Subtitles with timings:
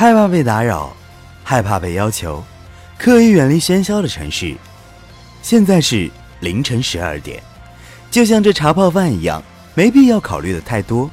[0.00, 0.96] 害怕被打扰，
[1.44, 2.42] 害怕被要求，
[2.96, 4.56] 刻意远离喧嚣的城市。
[5.42, 7.42] 现在是凌晨十二点，
[8.10, 9.42] 就像这茶泡饭一样，
[9.74, 11.10] 没必要考虑的太多。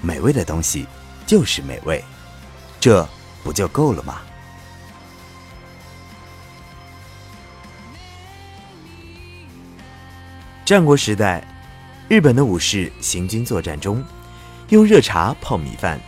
[0.00, 0.86] 美味的东西
[1.26, 2.02] 就是美味，
[2.80, 3.06] 这
[3.44, 4.22] 不就够了吗？
[10.64, 11.46] 战国时代，
[12.08, 14.02] 日本的武士行军作战中，
[14.70, 16.00] 用热茶泡米饭，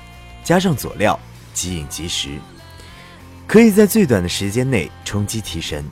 [0.42, 1.20] 加上佐料，
[1.58, 2.38] 即饮即食，
[3.44, 5.84] 可以在最短的时间内充饥提神，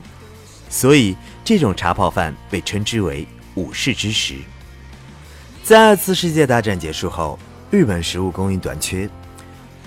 [0.69, 1.13] 所以
[1.43, 4.35] 这种茶泡饭被称之为武士之食。
[5.63, 7.37] 在二次世界大战结束后，
[7.69, 9.09] 日本食物供应短缺，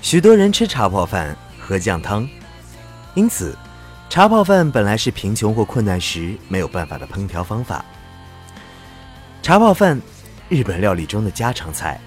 [0.02, 2.28] 许多人吃茶泡饭、喝酱汤，
[3.14, 3.56] 因此，
[4.10, 7.82] 茶泡饭本来是贫穷或困难时没有办法的烹调方法。
[9.40, 9.98] 茶泡饭，
[10.50, 11.98] 日本料理中的家常菜，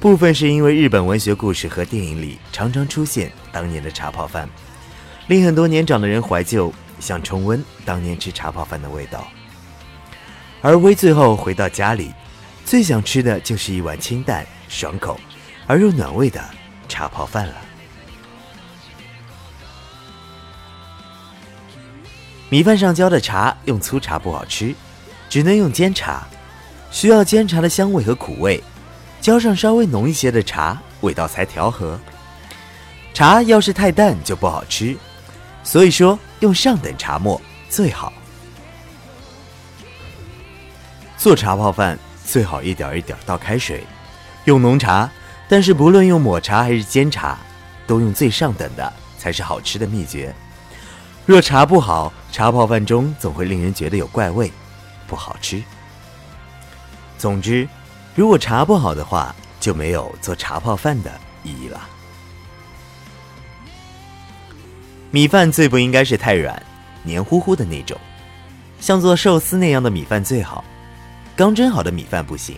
[0.00, 4.48] 部分是因为日本文学故事和电影里常常出现当年的茶泡饭，
[5.26, 9.26] 令很多年长的人怀旧，想重温当年吃茶泡饭的味道。
[10.62, 12.12] 而微最后回到家里，
[12.64, 15.18] 最想吃的就是一碗清淡、爽口
[15.66, 16.40] 而又暖胃的
[16.88, 17.54] 茶泡饭了。
[22.48, 24.72] 米饭上浇的茶用粗茶不好吃，
[25.28, 26.24] 只能用煎茶。
[26.90, 28.62] 需要煎茶的香味和苦味，
[29.20, 31.98] 浇上稍微浓一些的茶，味道才调和。
[33.12, 34.96] 茶要是太淡就不好吃，
[35.64, 38.12] 所以说用上等茶末最好。
[41.16, 43.84] 做茶泡饭最好一点一点倒开水，
[44.44, 45.10] 用浓茶，
[45.48, 47.36] 但是不论用抹茶还是煎茶，
[47.88, 50.32] 都用最上等的才是好吃的秘诀。
[51.26, 54.52] 若茶不好，茶泡饭中总会令人觉得有怪味，
[55.08, 55.60] 不好吃。
[57.18, 57.68] 总之，
[58.14, 61.10] 如果茶不好的话，就没有做茶泡饭的
[61.44, 61.88] 意义了。
[65.10, 66.60] 米饭最不应该是太软、
[67.02, 67.98] 黏糊糊的那种，
[68.80, 70.64] 像做寿司那样的米饭最好。
[71.36, 72.56] 刚蒸好的米饭不行，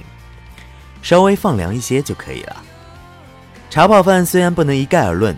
[1.02, 2.56] 稍微放凉一些就可以了。
[3.68, 5.36] 茶泡饭虽然不能一概而论，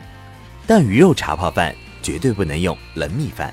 [0.66, 3.52] 但鱼肉茶泡饭绝对不能用冷米饭。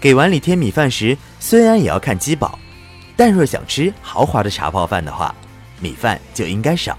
[0.00, 2.58] 给碗里添米饭时，虽然也要看饥饱。
[3.16, 5.34] 但若想吃豪华的茶泡饭的话，
[5.80, 6.98] 米饭就应该少，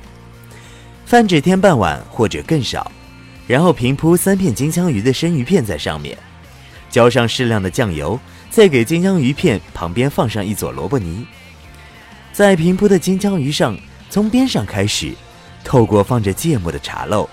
[1.05, 2.91] 饭只添半碗或者更少，
[3.47, 6.17] 然后平铺三片金枪鱼的生鱼片在上面，
[6.89, 8.19] 浇上适量的酱油，
[8.49, 11.25] 再给金枪鱼片旁边放上一撮萝卜泥，
[12.31, 13.77] 在平铺的金枪鱼上
[14.09, 15.13] 从边上开始，
[15.63, 17.29] 透过放着芥末的茶漏，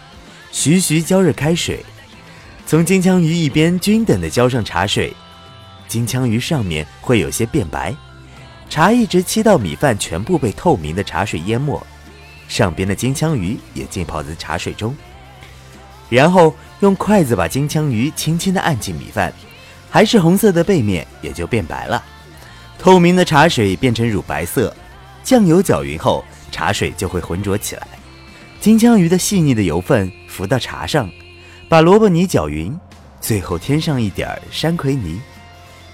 [0.52, 1.84] 徐徐浇热开水，
[2.66, 5.14] 从金枪鱼一边均等的浇上茶水，
[5.86, 7.94] 金枪鱼上面会有些变白。
[8.68, 11.80] 茶一直沏到米饭全部被透明的茶水淹没，
[12.48, 14.94] 上边的金枪鱼也浸泡在茶水中，
[16.10, 19.32] 然后用筷子把金枪鱼轻轻地按进米饭，
[19.88, 22.04] 还是红色的背面也就变白了，
[22.78, 24.74] 透明的茶水变成乳白色，
[25.22, 27.86] 酱油搅匀后，茶水就会浑浊起来，
[28.60, 31.08] 金枪鱼的细腻的油分浮到茶上，
[31.68, 32.78] 把萝卜泥搅匀，
[33.20, 35.20] 最后添上一点山葵泥，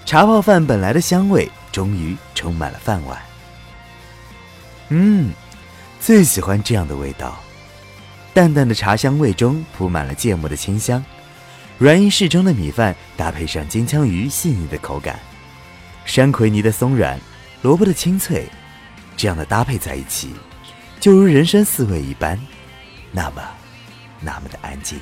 [0.05, 1.47] 茶泡饭本来的香味。
[1.71, 3.17] 终于充满了饭碗。
[4.89, 5.31] 嗯，
[6.01, 7.41] 最喜欢这样的味道，
[8.33, 11.01] 淡淡的茶香味中铺满了芥末的清香，
[11.77, 15.17] 软硬适中的米饭搭配上金枪鱼细腻的口感，
[16.03, 17.17] 山葵泥的松软，
[17.61, 18.45] 萝卜的清脆，
[19.15, 20.33] 这样的搭配在一起，
[20.99, 22.37] 就如人生四味一般，
[23.09, 23.41] 那么，
[24.19, 24.99] 那么的安静。